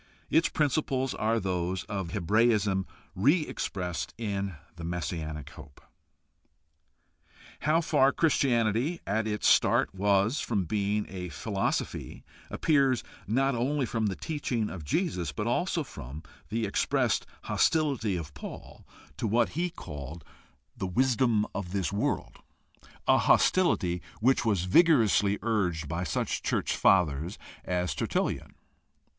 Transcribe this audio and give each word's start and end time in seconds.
Its 0.31 0.49
principles 0.49 1.13
are 1.13 1.39
those 1.39 1.83
of 1.83 2.09
Hebraism 2.09 2.87
re 3.13 3.41
expressed 3.45 4.15
in 4.17 4.55
the 4.75 4.83
messianic 4.83 5.51
hope. 5.51 5.79
How 7.59 7.81
far 7.81 8.11
Christianity 8.11 8.99
at 9.05 9.27
its 9.27 9.45
start 9.45 9.93
was 9.93 10.39
from 10.41 10.65
being 10.65 11.05
a 11.07 11.29
phi 11.29 11.51
losophy 11.51 12.23
appears 12.49 13.03
not 13.27 13.53
only 13.53 13.85
from 13.85 14.07
the 14.07 14.15
teaching 14.15 14.71
of 14.71 14.83
Jesus 14.83 15.31
but 15.31 15.45
also 15.45 15.83
from 15.83 16.23
the 16.49 16.65
expressed 16.65 17.27
hostihty 17.43 18.19
of 18.19 18.33
Paul 18.33 18.87
to 19.17 19.27
what 19.27 19.49
he 19.49 19.69
called 19.69 20.23
"the 20.75 20.87
THE 20.87 20.99
HISTORICAL 20.99 21.09
STUDY 21.11 21.23
OF 21.29 21.31
RELIGION 21.31 21.43
55 21.53 21.59
wisdom 21.59 21.59
of 21.59 21.71
this 21.73 21.93
world," 21.93 22.39
a 23.07 23.17
hostility 23.19 24.01
which 24.19 24.43
was 24.43 24.63
vigorously 24.63 25.37
urged 25.43 25.87
by 25.87 26.03
such 26.03 26.41
church 26.41 26.75
Fathers 26.75 27.37
as 27.63 27.93
Tertullian. 27.93 28.55